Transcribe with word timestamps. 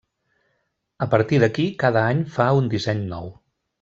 A 1.05 1.07
partir 1.11 1.41
d’aquí, 1.43 1.65
cada 1.85 2.03
any 2.15 2.25
fa 2.39 2.49
un 2.63 2.73
disseny 2.73 3.05
nou. 3.13 3.31